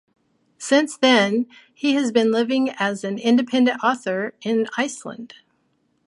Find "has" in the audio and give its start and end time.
1.93-2.11